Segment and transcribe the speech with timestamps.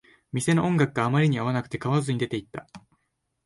[0.33, 2.67] 店の音楽があまりに合わなくて、買わずに出ていった